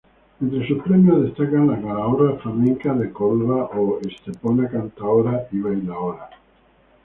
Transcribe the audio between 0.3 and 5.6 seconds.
Entre sus premios destacan Calahorra Flamenca de Córdoba o Estepona Cantaora y